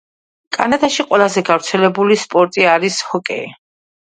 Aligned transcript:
კანადაში 0.55 1.03
ყველაზე 1.11 1.45
გავრცელებული 1.51 2.17
სპორტი 2.23 2.67
არის 2.73 2.99
ჰოკეი. 3.13 3.45